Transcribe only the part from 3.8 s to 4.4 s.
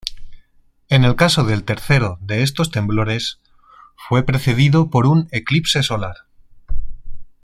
fue